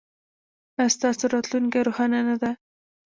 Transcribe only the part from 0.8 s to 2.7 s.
ستاسو راتلونکې روښانه نه ده؟